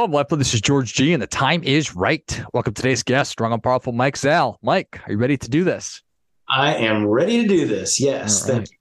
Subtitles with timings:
[0.00, 2.42] Well, Michael, this is George G, and the time is right.
[2.54, 4.56] Welcome to today's guest, strong and powerful Mike Zalle.
[4.62, 6.02] Mike, are you ready to do this?
[6.48, 8.00] I am ready to do this.
[8.00, 8.54] Yes, right.
[8.54, 8.76] thank you.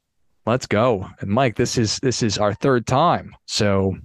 [0.46, 1.10] Let's go.
[1.20, 3.98] And Mike, this is this is our third time, so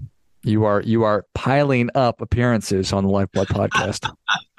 [0.44, 4.08] you are you are piling up appearances on the Lifeblood podcast.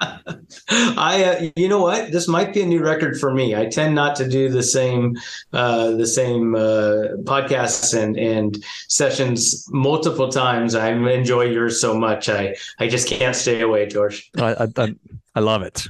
[0.70, 2.12] I, uh, you know what?
[2.12, 3.54] This might be a new record for me.
[3.54, 5.16] I tend not to do the same,
[5.52, 10.74] uh, the same uh, podcasts and and sessions multiple times.
[10.74, 12.28] I enjoy yours so much.
[12.28, 14.30] I I just can't stay away, George.
[14.36, 14.94] I I,
[15.34, 15.86] I love it.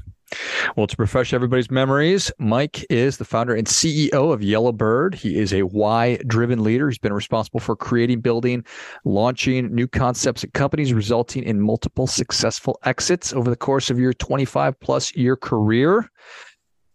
[0.76, 5.14] Well, to refresh everybody's memories, Mike is the founder and CEO of Yellowbird.
[5.14, 6.88] He is a why driven leader.
[6.88, 8.64] He's been responsible for creating, building,
[9.04, 14.12] launching new concepts and companies, resulting in multiple successful exits over the course of your
[14.12, 16.10] 25 plus year career.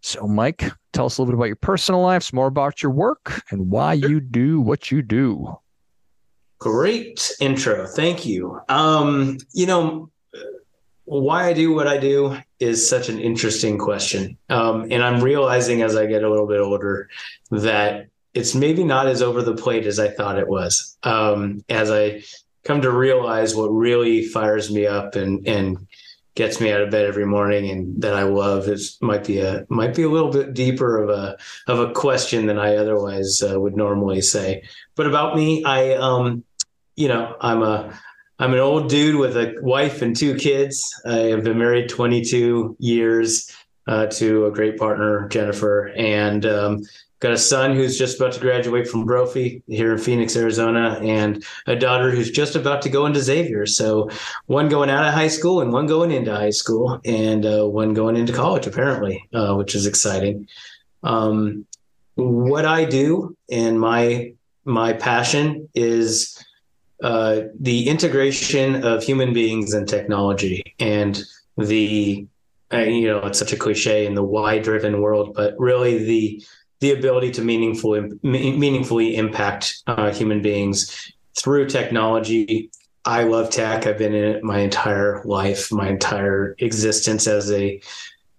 [0.02, 2.92] So, Mike, tell us a little bit about your personal life, some more about your
[2.92, 5.56] work, and why you do what you do.
[6.60, 7.88] Great intro.
[7.88, 8.60] Thank you.
[8.68, 10.12] Um, you know,
[11.20, 14.38] why I do what I do is such an interesting question.
[14.50, 17.10] Um, and I'm realizing as I get a little bit older
[17.50, 20.98] that it's maybe not as over the plate as I thought it was.
[21.04, 22.24] Um, as I
[22.64, 25.86] come to realize what really fires me up and, and
[26.36, 29.66] gets me out of bed every morning and that I love is might be a
[29.68, 31.38] might be a little bit deeper of a
[31.68, 34.64] of a question than I otherwise uh, would normally say.
[34.96, 36.46] But about me, I um,
[36.96, 38.00] you know, I'm a
[38.42, 41.00] I'm an old dude with a wife and two kids.
[41.06, 46.82] I have been married 22 years uh, to a great partner, Jennifer, and um,
[47.20, 51.46] got a son who's just about to graduate from Brophy here in Phoenix, Arizona, and
[51.68, 53.68] a daughter who's just about to go into Xavier.
[53.68, 54.10] So
[54.48, 57.94] one going out of high school and one going into high school, and uh, one
[57.94, 60.48] going into college, apparently, uh, which is exciting.
[61.04, 61.68] Um,
[62.16, 64.34] what I do and my
[64.66, 66.44] my passion is
[67.02, 71.24] uh, the integration of human beings and technology and
[71.58, 72.26] the
[72.74, 76.44] uh, you know it's such a cliche in the why driven world but really the
[76.80, 82.70] the ability to meaningfully meaningfully impact uh, human beings through technology.
[83.06, 83.88] I love tech.
[83.88, 87.82] I've been in it my entire life my entire existence as a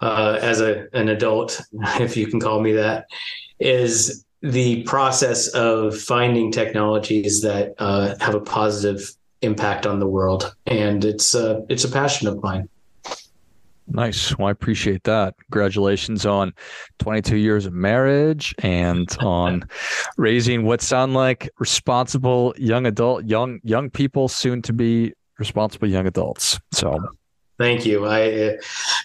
[0.00, 1.60] uh, as a an adult
[2.00, 3.06] if you can call me that
[3.58, 10.54] is the process of finding technologies that uh, have a positive impact on the world,
[10.66, 12.68] and it's uh, it's a passion of mine.
[13.88, 14.36] Nice.
[14.38, 15.34] Well, I appreciate that.
[15.50, 16.54] Congratulations on
[17.00, 19.64] 22 years of marriage and on
[20.16, 26.06] raising what sound like responsible young adult, young young people, soon to be responsible young
[26.06, 26.58] adults.
[26.72, 26.98] So
[27.62, 28.06] Thank you.
[28.06, 28.52] I uh,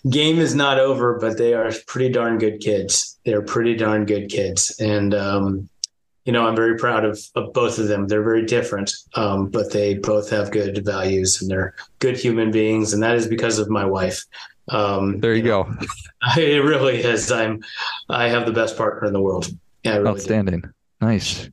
[0.09, 3.19] game is not over, but they are pretty darn good kids.
[3.23, 5.69] They're pretty darn good kids, and um,
[6.25, 8.07] you know I'm very proud of, of both of them.
[8.07, 12.93] They're very different, um, but they both have good values and they're good human beings,
[12.93, 14.25] and that is because of my wife.
[14.69, 15.77] Um, there you, you know, go.
[16.41, 17.31] It really is.
[17.31, 17.63] I'm
[18.09, 19.49] I have the best partner in the world.
[19.83, 20.61] Yeah, really outstanding.
[20.61, 20.69] Do.
[20.99, 21.47] Nice.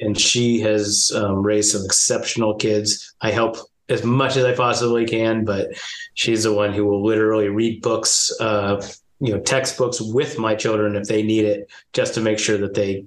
[0.00, 3.14] And she has um, raised some exceptional kids.
[3.22, 3.56] I help
[3.90, 5.70] as much as I possibly can, but
[6.14, 8.84] she's the one who will literally read books, uh,
[9.18, 12.74] you know, textbooks with my children if they need it, just to make sure that
[12.74, 13.04] they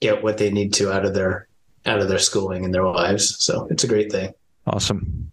[0.00, 1.48] get what they need to out of their
[1.86, 3.44] out of their schooling and their lives.
[3.44, 4.32] So it's a great thing.
[4.66, 5.30] Awesome.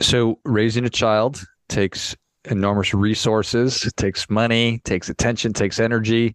[0.00, 6.34] So raising a child takes enormous resources, it takes money, takes attention, takes energy,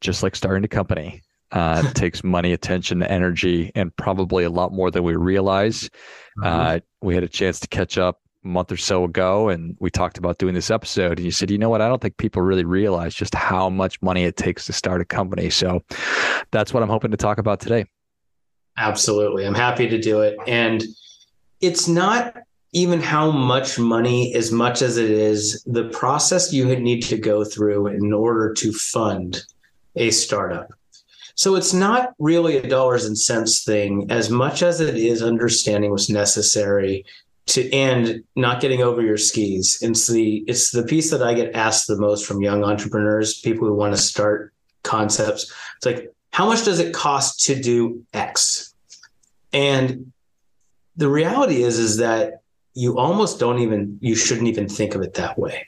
[0.00, 1.22] just like starting a company.
[1.52, 5.90] Uh, it takes money, attention, energy, and probably a lot more than we realize.
[6.38, 6.44] Mm-hmm.
[6.44, 9.90] Uh, we had a chance to catch up a month or so ago, and we
[9.90, 11.18] talked about doing this episode.
[11.18, 11.80] And you said, you know what?
[11.80, 15.04] I don't think people really realize just how much money it takes to start a
[15.04, 15.50] company.
[15.50, 15.82] So
[16.50, 17.84] that's what I'm hoping to talk about today.
[18.76, 19.44] Absolutely.
[19.44, 20.36] I'm happy to do it.
[20.46, 20.84] And
[21.60, 22.34] it's not
[22.72, 27.44] even how much money as much as it is the process you need to go
[27.44, 29.42] through in order to fund
[29.96, 30.70] a startup
[31.34, 35.90] so it's not really a dollars and cents thing as much as it is understanding
[35.90, 37.04] what's necessary
[37.46, 39.78] to and not getting over your skis.
[39.82, 43.66] It's the it's the piece that I get asked the most from young entrepreneurs, people
[43.66, 45.52] who want to start concepts.
[45.76, 48.74] It's like, how much does it cost to do X?
[49.52, 50.12] And
[50.96, 52.42] the reality is is that
[52.74, 55.66] you almost don't even you shouldn't even think of it that way.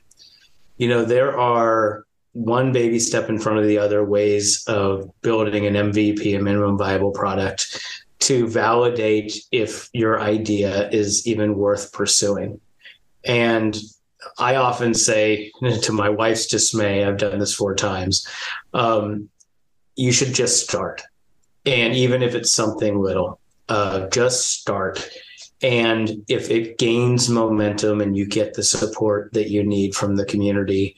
[0.76, 5.66] You know, there are one baby step in front of the other ways of building
[5.66, 7.80] an MVP, a minimum viable product,
[8.20, 12.60] to validate if your idea is even worth pursuing.
[13.24, 13.78] And
[14.38, 15.50] I often say,
[15.82, 18.26] to my wife's dismay, I've done this four times,
[18.72, 19.28] um,
[19.96, 21.02] you should just start.
[21.66, 23.38] And even if it's something little,
[23.68, 25.08] uh, just start
[25.62, 30.24] And if it gains momentum and you get the support that you need from the
[30.24, 30.96] community,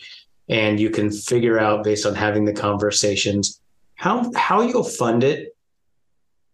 [0.48, 3.60] and you can figure out based on having the conversations
[3.94, 5.56] how how you'll fund it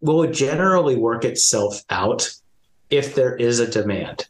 [0.00, 2.30] will generally work itself out
[2.88, 4.26] if there is a demand.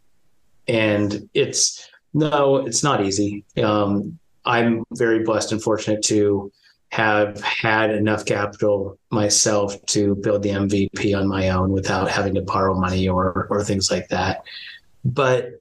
[0.68, 3.44] And it's no, it's not easy.
[3.62, 6.50] Um, I'm very blessed and fortunate to
[6.90, 12.42] have had enough capital myself to build the MVP on my own without having to
[12.42, 14.42] borrow money or or things like that.
[15.04, 15.60] But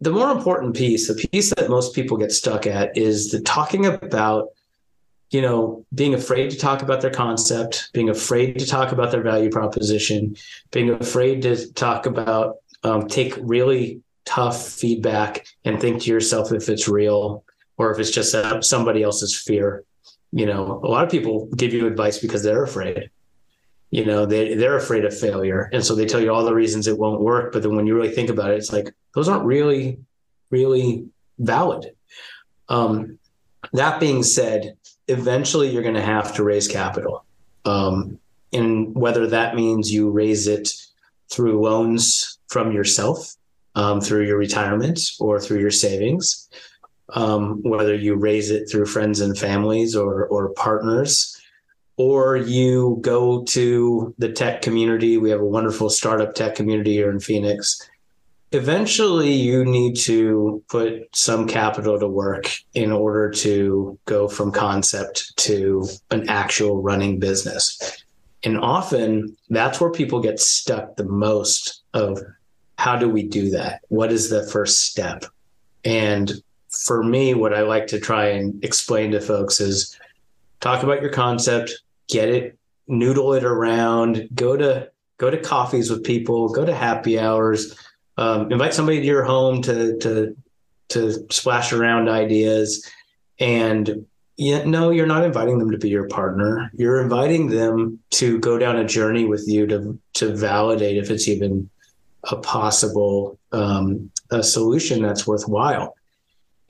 [0.00, 3.86] the more important piece, the piece that most people get stuck at is the talking
[3.86, 4.48] about
[5.34, 9.22] you know, being afraid to talk about their concept, being afraid to talk about their
[9.22, 10.36] value proposition,
[10.70, 16.68] being afraid to talk about, um, take really tough feedback and think to yourself if
[16.68, 17.42] it's real
[17.76, 19.82] or if it's just somebody else's fear.
[20.30, 23.10] You know, a lot of people give you advice because they're afraid.
[23.90, 26.86] You know, they they're afraid of failure, and so they tell you all the reasons
[26.86, 27.52] it won't work.
[27.52, 29.98] But then when you really think about it, it's like those aren't really,
[30.50, 31.06] really
[31.38, 31.94] valid.
[32.68, 33.18] Um,
[33.72, 34.76] that being said,
[35.08, 37.24] eventually you're going to have to raise capital.
[37.64, 38.18] Um,
[38.52, 40.68] and whether that means you raise it
[41.30, 43.34] through loans from yourself,
[43.74, 46.48] um, through your retirement, or through your savings,
[47.14, 51.40] um, whether you raise it through friends and families or, or partners,
[51.96, 55.16] or you go to the tech community.
[55.16, 57.80] We have a wonderful startup tech community here in Phoenix
[58.54, 65.36] eventually you need to put some capital to work in order to go from concept
[65.38, 68.04] to an actual running business.
[68.42, 72.20] And often that's where people get stuck the most of
[72.78, 73.80] how do we do that?
[73.88, 75.24] What is the first step?
[75.84, 76.32] And
[76.82, 79.98] for me what i like to try and explain to folks is
[80.60, 81.72] talk about your concept
[82.08, 82.58] get it
[82.88, 87.76] noodle it around go to go to coffees with people go to happy hours
[88.16, 90.36] um, invite somebody to your home to to
[90.90, 92.88] to splash around ideas.
[93.40, 94.06] And
[94.36, 96.70] you no you're not inviting them to be your partner.
[96.74, 101.28] You're inviting them to go down a journey with you to to validate if it's
[101.28, 101.70] even
[102.24, 105.96] a possible um, a solution that's worthwhile.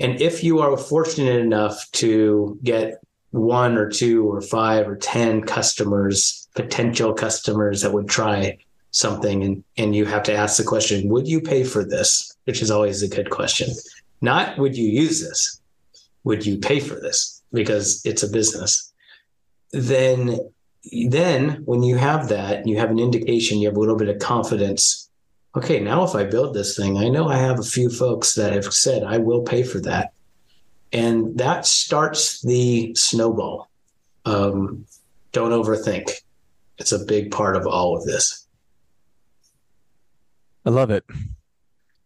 [0.00, 3.00] And if you are fortunate enough to get
[3.30, 8.56] one or two or five or ten customers potential customers that would try
[8.94, 12.36] something and and you have to ask the question would you pay for this?
[12.44, 13.70] Which is always a good question.
[14.20, 15.60] Not would you use this
[16.24, 17.42] would you pay for this?
[17.52, 18.92] Because it's a business.
[19.72, 20.38] Then
[21.08, 24.18] then when you have that you have an indication you have a little bit of
[24.18, 25.10] confidence.
[25.56, 28.52] Okay now if i build this thing i know i have a few folks that
[28.52, 30.12] have said i will pay for that.
[30.92, 33.68] And that starts the snowball.
[34.24, 34.86] Um,
[35.32, 36.12] don't overthink.
[36.78, 38.43] It's a big part of all of this
[40.64, 41.04] I love it.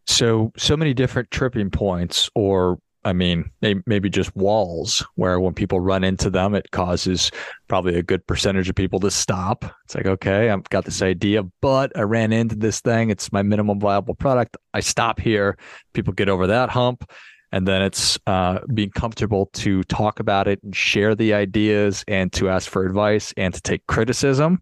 [0.06, 5.80] So, so many different tripping points, or I mean, maybe just walls where when people
[5.80, 7.30] run into them, it causes
[7.68, 9.64] probably a good percentage of people to stop.
[9.84, 13.10] It's like, okay, I've got this idea, but I ran into this thing.
[13.10, 14.56] It's my minimum viable product.
[14.74, 15.56] I stop here.
[15.94, 17.08] People get over that hump.
[17.50, 22.30] And then it's uh, being comfortable to talk about it and share the ideas and
[22.34, 24.60] to ask for advice and to take criticism.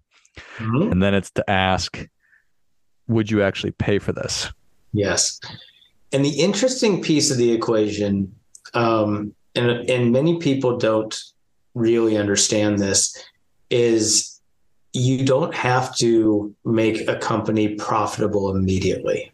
[0.59, 0.93] Mm-hmm.
[0.93, 2.07] And then it's to ask,
[3.09, 4.51] would you actually pay for this?
[4.93, 5.41] Yes.
[6.13, 8.35] And the interesting piece of the equation,
[8.75, 11.17] um, and, and many people don't
[11.75, 13.17] really understand this,
[13.71, 14.41] is
[14.93, 19.33] you don't have to make a company profitable immediately.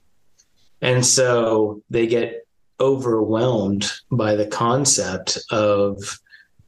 [0.81, 2.47] And so they get
[2.81, 6.19] overwhelmed by the concept of,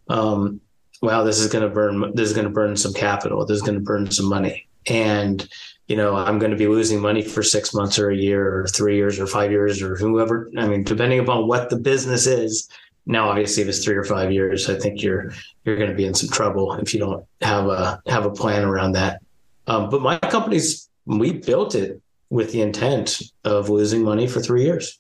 [0.08, 0.60] um,
[1.02, 3.62] wow, this is going to burn, this is going to burn some capital, this is
[3.62, 4.68] going to burn some money.
[4.86, 5.48] And
[5.86, 8.66] you know, I'm going to be losing money for six months or a year or
[8.66, 10.50] three years or five years or whoever.
[10.56, 12.68] I mean, depending upon what the business is.
[13.06, 15.32] Now, obviously, if it's three or five years, I think you're
[15.64, 18.64] you're going to be in some trouble if you don't have a have a plan
[18.64, 19.20] around that.
[19.66, 22.00] Um, but my company's we built it
[22.30, 24.98] with the intent of losing money for three years.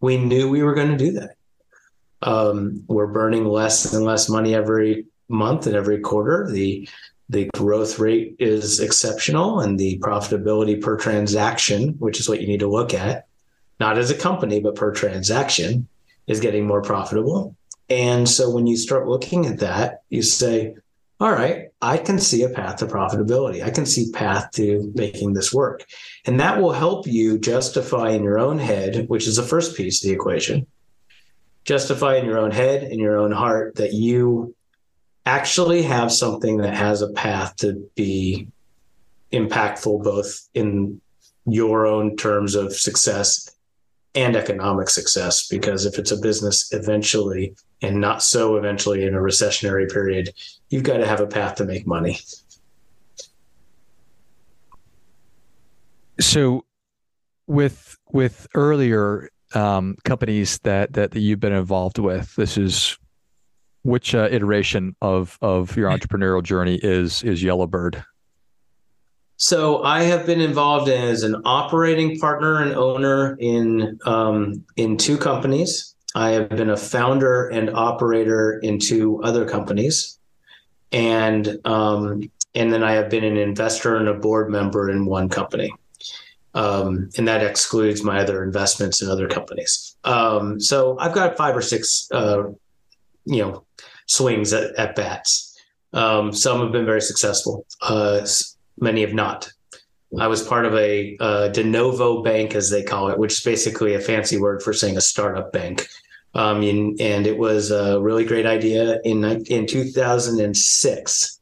[0.00, 1.36] We knew we were going to do that.
[2.20, 6.48] Um, we're burning less and less money every month and every quarter.
[6.50, 6.86] The
[7.28, 12.60] the growth rate is exceptional and the profitability per transaction, which is what you need
[12.60, 13.26] to look at,
[13.78, 15.88] not as a company, but per transaction,
[16.26, 17.54] is getting more profitable.
[17.90, 20.74] And so when you start looking at that, you say,
[21.20, 23.62] all right, I can see a path to profitability.
[23.62, 25.84] I can see path to making this work.
[26.24, 30.02] And that will help you justify in your own head, which is the first piece
[30.02, 30.66] of the equation,
[31.64, 34.54] justify in your own head, in your own heart that you
[35.28, 38.48] actually have something that has a path to be
[39.30, 40.98] impactful both in
[41.44, 43.50] your own terms of success
[44.14, 49.18] and economic success because if it's a business eventually and not so eventually in a
[49.18, 50.32] recessionary period
[50.70, 52.18] you've got to have a path to make money.
[56.20, 56.64] So
[57.46, 62.96] with with earlier um, companies that, that that you've been involved with this is
[63.82, 68.04] which uh, iteration of of your entrepreneurial journey is is yellowbird
[69.38, 75.16] so I have been involved as an operating partner and owner in um, in two
[75.16, 75.94] companies.
[76.16, 80.18] I have been a founder and operator in two other companies,
[80.90, 85.28] and um, and then I have been an investor and a board member in one
[85.28, 85.72] company,
[86.54, 89.96] um, and that excludes my other investments in other companies.
[90.02, 92.42] Um, so I've got five or six, uh,
[93.24, 93.64] you know,
[94.08, 95.56] swings at, at bats.
[95.92, 97.64] Um, some have been very successful.
[97.80, 98.26] Uh,
[98.80, 99.50] many have not.
[100.18, 101.16] I was part of a
[101.52, 104.96] de novo bank, as they call it, which is basically a fancy word for saying
[104.96, 105.86] a startup bank.
[106.34, 109.00] Um, and, and it was a really great idea.
[109.04, 111.40] In in 2006,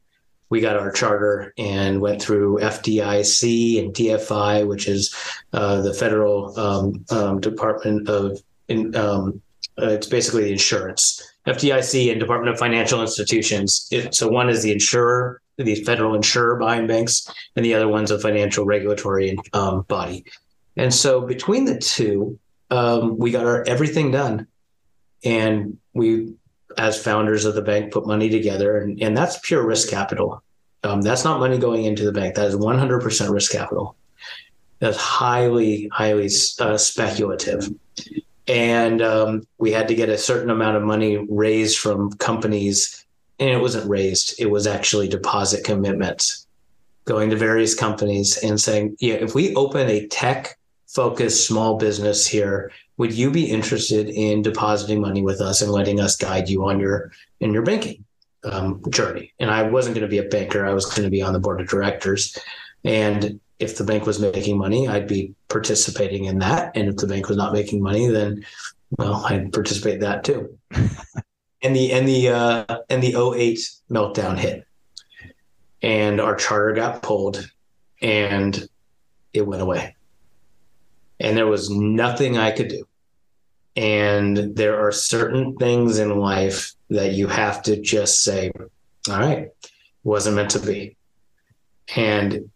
[0.49, 5.13] we got our charter and went through FDIC and DFI, which is
[5.53, 8.41] uh, the federal um, um, Department of.
[8.69, 9.41] In, um,
[9.81, 11.21] uh, it's basically the insurance.
[11.45, 13.87] FDIC and Department of Financial Institutions.
[13.91, 18.11] It, so one is the insurer, the federal insurer behind banks, and the other one's
[18.11, 20.25] a financial regulatory um, body.
[20.75, 22.37] And so between the two,
[22.69, 24.47] um, we got our everything done,
[25.23, 26.33] and we,
[26.77, 30.43] as founders of the bank, put money together, and, and that's pure risk capital.
[30.83, 32.35] Um, that's not money going into the bank.
[32.35, 33.95] That is 100% risk capital.
[34.79, 36.29] That's highly, highly
[36.59, 37.69] uh, speculative
[38.47, 43.05] and um, we had to get a certain amount of money raised from companies.
[43.39, 44.33] And it wasn't raised.
[44.39, 46.47] It was actually deposit commitments.
[47.05, 52.27] Going to various companies and saying yeah if we open a tech focused small business
[52.27, 56.67] here would you be interested in depositing money with us and letting us guide you
[56.67, 58.03] on your in your banking
[58.43, 59.33] um, journey?
[59.39, 60.65] And i wasn't going to be a banker.
[60.65, 62.37] I was going to be on the board of directors.
[62.83, 66.75] And if the bank was making money, I'd be participating in that.
[66.75, 68.45] And if the bank was not making money, then
[68.97, 70.57] well, I'd participate in that too.
[71.61, 73.59] and the and the uh, and the 08
[73.89, 74.65] meltdown hit,
[75.81, 77.49] and our charter got pulled,
[78.01, 78.67] and
[79.33, 79.95] it went away.
[81.19, 82.87] And there was nothing I could do.
[83.75, 88.51] And there are certain things in life that you have to just say,
[89.09, 89.49] all right,
[90.03, 90.95] wasn't meant to be.
[91.95, 92.49] And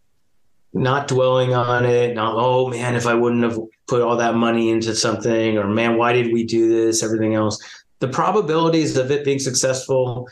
[0.73, 4.69] not dwelling on it, not, oh man, if I wouldn't have put all that money
[4.69, 7.03] into something, or man, why did we do this?
[7.03, 7.59] Everything else.
[7.99, 10.27] The probabilities of it being successful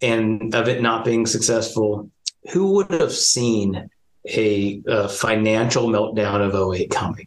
[0.00, 2.10] and of it not being successful,
[2.52, 3.90] who would have seen
[4.28, 7.26] a, a financial meltdown of 08 coming?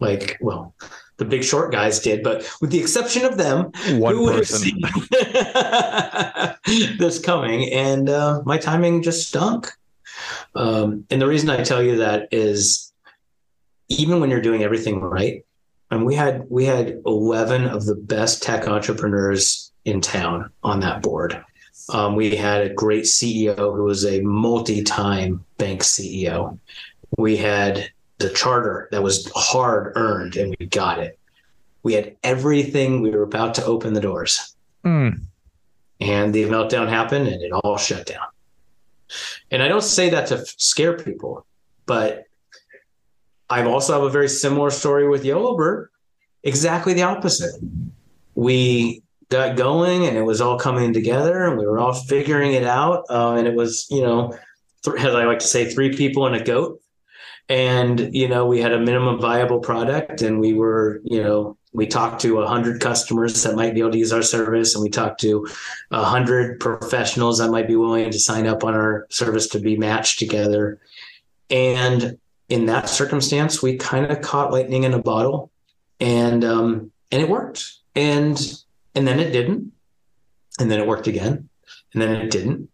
[0.00, 0.74] Like, well,
[1.16, 4.80] the big short guys did, but with the exception of them, One who would person.
[4.82, 7.70] have seen this coming?
[7.72, 9.72] And uh, my timing just stunk.
[10.54, 12.92] Um, and the reason I tell you that is
[13.88, 15.44] even when you're doing everything right,
[15.90, 21.02] and we had we had 11 of the best tech entrepreneurs in town on that
[21.02, 21.42] board.
[21.90, 26.58] Um, we had a great CEO who was a multi-time bank CEO.
[27.18, 31.18] We had the charter that was hard earned, and we got it.
[31.82, 33.02] We had everything.
[33.02, 35.20] We were about to open the doors, mm.
[36.00, 38.26] and the meltdown happened, and it all shut down.
[39.50, 41.46] And I don't say that to scare people,
[41.86, 42.24] but
[43.50, 45.90] I also have a very similar story with Yellowbird.
[46.42, 47.54] Exactly the opposite.
[48.34, 52.64] We got going and it was all coming together and we were all figuring it
[52.64, 53.04] out.
[53.08, 54.36] Uh, and it was, you know,
[54.84, 56.80] th- as I like to say, three people and a goat.
[57.48, 61.86] And, you know, we had a minimum viable product and we were, you know, we
[61.86, 65.20] talked to 100 customers that might be able to use our service and we talked
[65.20, 65.46] to
[65.90, 70.18] 100 professionals that might be willing to sign up on our service to be matched
[70.18, 70.80] together
[71.50, 72.16] and
[72.48, 75.50] in that circumstance we kind of caught lightning in a bottle
[76.00, 78.62] and um, and it worked and
[78.94, 79.72] and then it didn't
[80.60, 81.48] and then it worked again
[81.92, 82.70] and then it didn't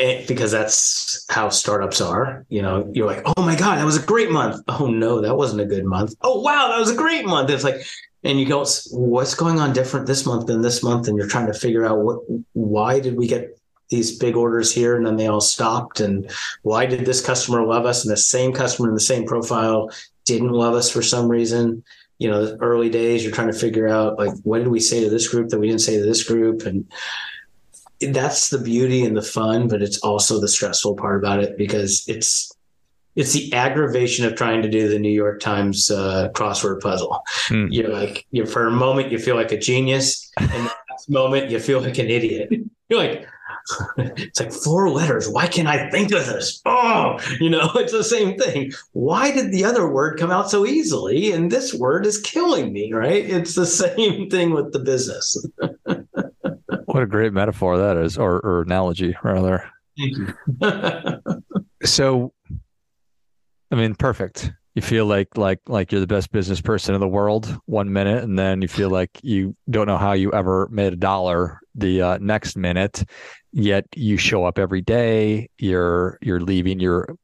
[0.00, 2.46] and because that's how startups are.
[2.48, 4.62] You know, you're like, oh my God, that was a great month.
[4.68, 6.14] Oh no, that wasn't a good month.
[6.22, 7.50] Oh wow, that was a great month.
[7.50, 7.82] It's like,
[8.22, 11.08] and you go, what's going on different this month than this month?
[11.08, 12.20] And you're trying to figure out what,
[12.52, 13.58] why did we get
[13.88, 16.00] these big orders here and then they all stopped?
[16.00, 16.30] And
[16.62, 19.90] why did this customer love us and the same customer in the same profile
[20.26, 21.82] didn't love us for some reason?
[22.18, 25.02] You know, the early days, you're trying to figure out like, what did we say
[25.02, 26.66] to this group that we didn't say to this group?
[26.66, 26.86] And
[28.00, 32.04] that's the beauty and the fun, but it's also the stressful part about it because
[32.06, 32.52] it's
[33.16, 37.22] it's the aggravation of trying to do the New York Times uh, crossword puzzle.
[37.48, 37.66] Hmm.
[37.70, 41.50] You're like, you for a moment you feel like a genius, and the next moment
[41.50, 42.50] you feel like an idiot.
[42.88, 43.26] You're like,
[43.98, 45.28] it's like four letters.
[45.28, 46.60] Why can't I think of this?
[46.64, 48.72] Oh, you know, it's the same thing.
[48.92, 52.92] Why did the other word come out so easily, and this word is killing me?
[52.92, 53.28] Right?
[53.28, 55.36] It's the same thing with the business.
[56.86, 59.64] What a great metaphor that is, or, or analogy rather.
[59.96, 61.42] Thank you.
[61.84, 62.32] So,
[63.70, 64.52] I mean, perfect.
[64.74, 68.22] You feel like like like you're the best business person in the world one minute,
[68.22, 72.02] and then you feel like you don't know how you ever made a dollar the
[72.02, 73.04] uh, next minute.
[73.52, 75.48] Yet you show up every day.
[75.58, 76.80] You're you're leaving.
[76.80, 77.16] You're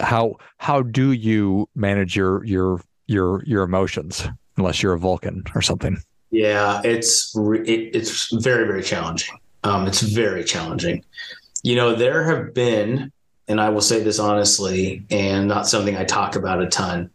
[0.00, 5.62] how how do you manage your your your your emotions unless you're a Vulcan or
[5.62, 5.98] something?
[6.30, 9.38] Yeah, it's it, it's very very challenging.
[9.64, 11.04] Um, it's very challenging.
[11.62, 13.12] You know, there have been,
[13.50, 17.10] and I will say this honestly, and not something I talk about a ton,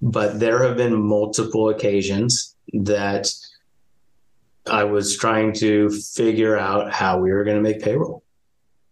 [0.00, 3.28] but there have been multiple occasions that
[4.70, 8.22] I was trying to figure out how we were going to make payroll,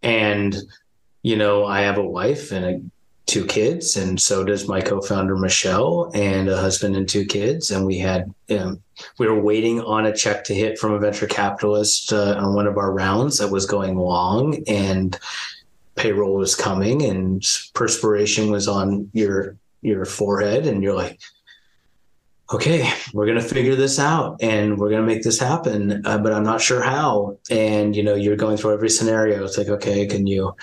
[0.03, 0.57] and
[1.23, 2.81] you know, I have a wife and a
[3.27, 7.87] two kids, and so does my co-founder Michelle, and a husband and two kids, and
[7.87, 12.35] we had we were waiting on a check to hit from a venture capitalist uh,
[12.39, 15.17] on one of our rounds that was going long, and
[15.99, 21.21] payroll was coming, and perspiration was on your your forehead, and you're like.
[22.51, 26.45] Okay, we're gonna figure this out, and we're gonna make this happen, uh, but I'm
[26.45, 27.37] not sure how.
[27.51, 29.45] And you know, you're going through every scenario.
[29.45, 30.57] It's like, okay, can you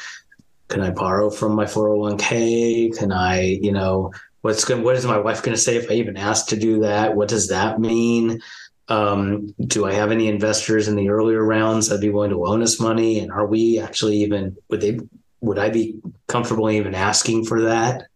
[0.67, 2.97] can I borrow from my 401k?
[2.97, 4.11] Can I, you know,
[4.41, 6.79] what's going what is my wife going to say if I even ask to do
[6.81, 7.15] that?
[7.15, 8.41] What does that mean?
[8.87, 12.61] Um, do I have any investors in the earlier rounds that'd be willing to loan
[12.61, 13.19] us money?
[13.19, 14.99] And are we actually even would they
[15.41, 18.07] would I be comfortable even asking for that?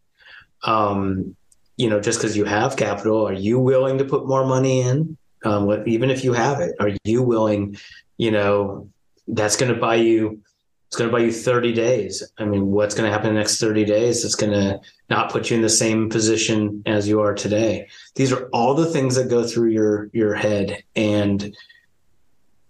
[0.64, 1.36] Um,
[1.78, 5.18] you know, just because you have capital, are you willing to put more money in?
[5.46, 7.78] Um, what, even if you have it, are you willing?
[8.18, 8.90] You know,
[9.28, 10.42] that's going to buy you
[10.90, 12.24] it's going to buy you 30 days.
[12.40, 14.26] I mean, what's going to happen in the next 30 days?
[14.26, 17.88] It's going to not put you in the same position as you are today.
[18.16, 21.56] These are all the things that go through your your head and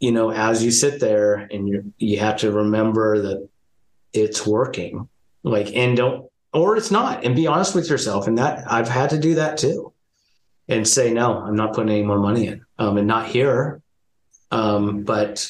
[0.01, 3.49] you know, as you sit there and you you have to remember that
[4.13, 5.07] it's working.
[5.43, 9.11] Like and don't or it's not and be honest with yourself and that I've had
[9.11, 9.93] to do that too.
[10.67, 12.65] And say no, I'm not putting any more money in.
[12.77, 13.81] Um and not here.
[14.51, 15.49] Um but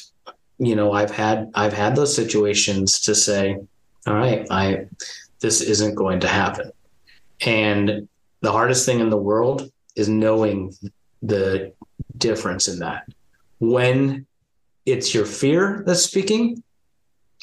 [0.60, 3.56] you know i've had i've had those situations to say
[4.06, 4.86] all right i
[5.40, 6.70] this isn't going to happen
[7.40, 8.06] and
[8.42, 10.72] the hardest thing in the world is knowing
[11.22, 11.72] the
[12.16, 13.08] difference in that
[13.58, 14.26] when
[14.84, 16.62] it's your fear that's speaking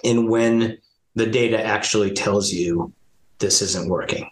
[0.03, 0.77] and when
[1.17, 2.93] the data actually tells you
[3.39, 4.29] this isn't working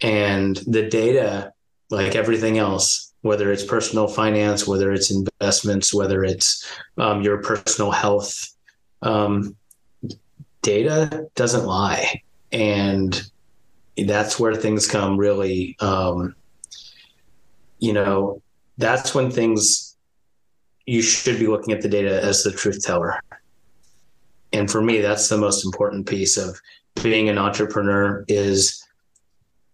[0.00, 1.52] and the data
[1.90, 7.90] like everything else whether it's personal finance, whether it's investments, whether it's um, your personal
[7.90, 8.54] health.
[9.02, 9.56] Um,
[10.62, 12.22] data doesn't lie.
[12.52, 13.22] And
[13.96, 16.34] that's where things come really, um,
[17.78, 18.42] you know,
[18.78, 19.96] that's when things,
[20.86, 23.20] you should be looking at the data as the truth teller.
[24.52, 26.60] And for me, that's the most important piece of
[27.02, 28.84] being an entrepreneur is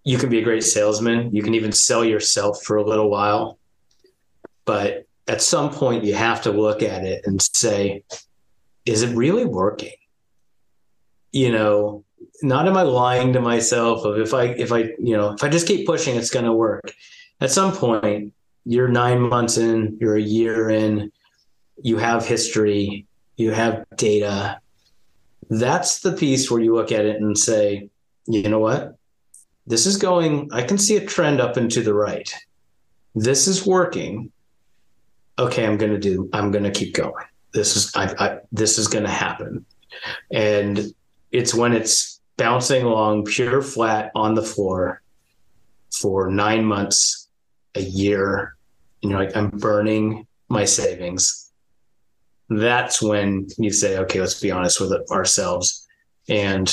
[0.05, 1.35] you can be a great salesman.
[1.35, 3.59] You can even sell yourself for a little while.
[4.65, 8.05] But at some point, you have to look at it and say,
[8.85, 9.95] is it really working?
[11.33, 12.05] You know,
[12.43, 15.49] not am I lying to myself of if I, if I, you know, if I
[15.49, 16.93] just keep pushing, it's going to work.
[17.41, 18.33] At some point,
[18.65, 21.11] you're nine months in, you're a year in,
[21.83, 24.61] you have history, you have data.
[25.49, 27.89] That's the piece where you look at it and say,
[28.27, 28.97] you know what?
[29.67, 32.33] this is going, I can see a trend up and to the right.
[33.15, 34.31] This is working.
[35.39, 37.25] Okay, I'm going to do, I'm going to keep going.
[37.53, 39.65] This is, I, I this is going to happen.
[40.31, 40.93] And
[41.33, 45.03] it's when it's bouncing along pure flat on the floor
[45.99, 47.29] for nine months,
[47.75, 48.57] a year,
[49.03, 51.46] and you're like, I'm burning my savings.
[52.49, 55.87] That's when you say, okay, let's be honest with ourselves.
[56.29, 56.73] And,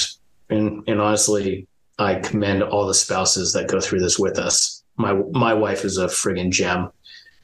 [0.50, 1.68] and, and honestly,
[2.00, 4.84] I commend all the spouses that go through this with us.
[4.96, 6.92] My my wife is a friggin' gem.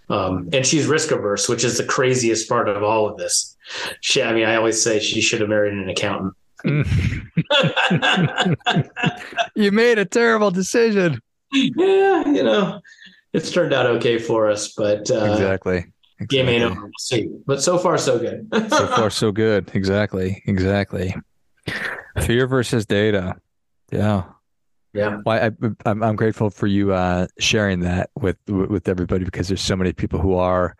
[0.09, 3.55] Um, and she's risk averse, which is the craziest part of all of this.
[4.01, 6.33] She, I mean, I always say she should have married an accountant.
[9.55, 11.21] you made a terrible decision.
[11.53, 12.81] Yeah, you know,
[13.33, 15.85] it's turned out okay for us, but uh, exactly.
[16.19, 16.37] Exactly.
[16.37, 16.81] Game ain't over.
[16.81, 18.47] We'll see, but so far so good.
[18.69, 19.71] so far so good.
[19.79, 20.43] Exactly.
[20.45, 21.15] Exactly.
[22.21, 23.35] Fear versus data.
[23.91, 24.23] Yeah.
[24.93, 25.21] Yeah.
[25.25, 29.61] Well, I, I'm I'm grateful for you uh, sharing that with with everybody because there's
[29.61, 30.75] so many people who are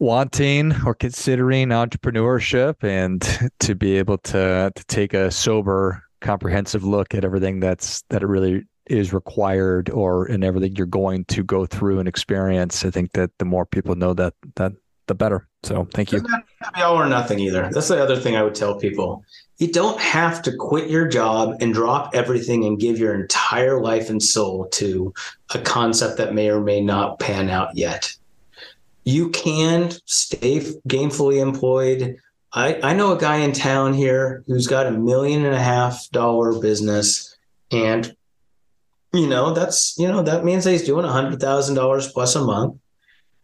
[0.00, 3.22] wanting or considering entrepreneurship and
[3.60, 8.26] to be able to to take a sober comprehensive look at everything that's that it
[8.26, 13.12] really is required or in everything you're going to go through and experience i think
[13.12, 14.72] that the more people know that that
[15.08, 15.48] the better.
[15.64, 16.20] So thank you.
[16.22, 17.68] Be all or nothing either.
[17.72, 19.24] That's the other thing i would tell people.
[19.56, 24.08] You don't have to quit your job and drop everything and give your entire life
[24.08, 25.12] and soul to
[25.52, 28.14] a concept that may or may not pan out yet.
[29.02, 32.18] You can stay gainfully employed.
[32.52, 36.08] I, I know a guy in town here who's got a million and a half
[36.10, 37.36] dollar business
[37.72, 38.14] and
[39.12, 42.34] you know that's you know that means that he's doing a hundred thousand dollars plus
[42.34, 42.76] a month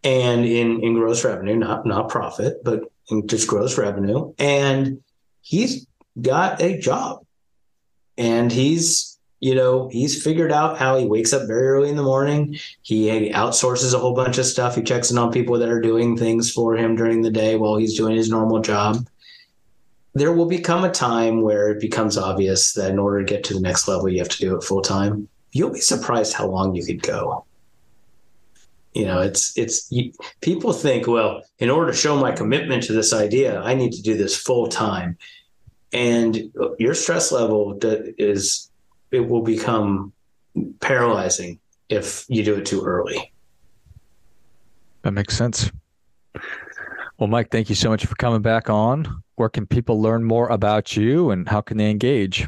[0.03, 5.01] and in in gross revenue not not profit but in just gross revenue and
[5.41, 5.87] he's
[6.21, 7.25] got a job
[8.17, 12.01] and he's you know, he's figured out how he wakes up very early in the
[12.01, 12.57] morning.
[12.81, 14.75] He outsources a whole bunch of stuff.
[14.75, 17.75] He checks in on people that are doing things for him during the day while
[17.75, 19.07] he's doing his normal job.
[20.15, 23.53] There will become a time where it becomes obvious that in order to get to
[23.53, 25.27] the next level, you have to do it full time.
[25.55, 27.45] You'll be surprised how long you could go.
[28.93, 32.93] You know, it's it's you, people think, well, in order to show my commitment to
[32.93, 35.17] this idea, I need to do this full time,
[35.93, 37.79] and your stress level
[38.17, 38.69] is
[39.11, 40.11] it will become
[40.81, 43.31] paralyzing if you do it too early.
[45.03, 45.71] That makes sense.
[47.17, 49.23] Well, Mike, thank you so much for coming back on.
[49.35, 52.45] Where can people learn more about you and how can they engage?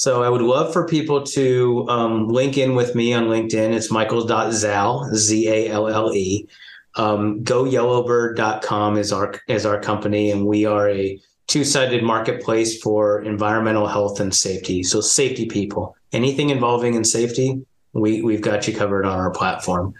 [0.00, 3.74] So I would love for people to um, link in with me on LinkedIn.
[3.74, 6.46] It's michael.zalle, Z-A-L-L-E.
[6.94, 13.86] Um, GoYellowbird.com is our is our company, and we are a two-sided marketplace for environmental
[13.86, 14.82] health and safety.
[14.82, 17.60] So safety people, anything involving in safety,
[17.92, 19.92] we we've got you covered on our platform.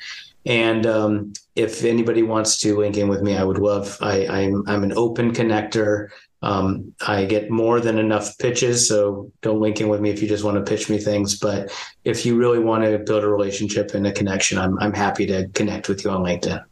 [0.47, 3.99] And um, if anybody wants to link in with me, I would love.
[4.01, 6.09] I, I'm I'm an open connector.
[6.43, 10.29] Um, I get more than enough pitches, so don't link in with me if you
[10.29, 11.39] just want to pitch me things.
[11.39, 11.71] But
[12.05, 15.49] if you really want to build a relationship and a connection, I'm I'm happy to
[15.49, 16.65] connect with you on LinkedIn.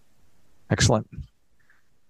[0.70, 1.06] Excellent.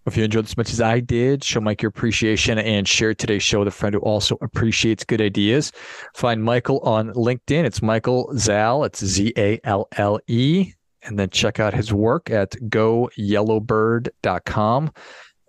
[0.07, 3.43] If you enjoyed as much as I did, show Mike your appreciation and share today's
[3.43, 5.71] show with a friend who also appreciates good ideas.
[6.15, 7.65] Find Michael on LinkedIn.
[7.65, 8.87] It's Michael Zalle.
[8.87, 10.73] It's Z A L L E.
[11.03, 14.93] And then check out his work at goyellowbird.com.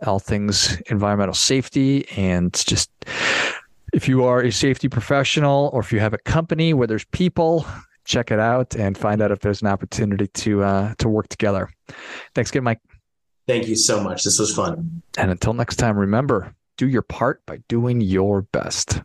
[0.06, 2.90] All things environmental safety and just
[3.94, 7.66] if you are a safety professional or if you have a company where there's people,
[8.06, 11.70] check it out and find out if there's an opportunity to uh, to work together.
[12.36, 12.80] Thanks again, Mike.
[13.48, 14.24] Thank you so much.
[14.24, 15.02] This was fun.
[15.18, 19.02] And until next time, remember do your part by doing your best.